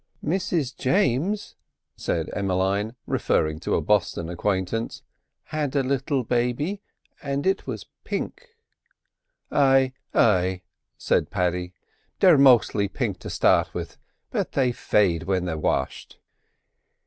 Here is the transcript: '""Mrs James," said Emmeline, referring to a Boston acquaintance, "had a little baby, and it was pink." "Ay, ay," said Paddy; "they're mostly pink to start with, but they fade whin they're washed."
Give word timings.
'""Mrs 0.25 0.75
James," 0.75 1.55
said 1.95 2.31
Emmeline, 2.33 2.95
referring 3.05 3.59
to 3.59 3.75
a 3.75 3.81
Boston 3.81 4.29
acquaintance, 4.29 5.03
"had 5.43 5.75
a 5.75 5.83
little 5.83 6.23
baby, 6.23 6.81
and 7.21 7.45
it 7.45 7.67
was 7.67 7.85
pink." 8.03 8.49
"Ay, 9.51 9.93
ay," 10.15 10.63
said 10.97 11.29
Paddy; 11.29 11.75
"they're 12.19 12.39
mostly 12.39 12.87
pink 12.87 13.19
to 13.19 13.29
start 13.29 13.75
with, 13.75 13.99
but 14.31 14.53
they 14.53 14.71
fade 14.71 15.25
whin 15.27 15.45
they're 15.45 15.55
washed." 15.55 16.17